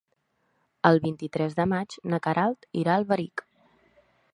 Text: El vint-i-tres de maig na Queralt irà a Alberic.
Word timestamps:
El 0.89 1.01
vint-i-tres 1.03 1.55
de 1.61 1.67
maig 1.75 1.99
na 2.15 2.21
Queralt 2.29 2.69
irà 2.85 2.97
a 2.97 3.03
Alberic. 3.05 3.51